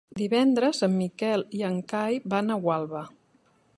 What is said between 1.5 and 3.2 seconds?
i en Cai van a Gualba.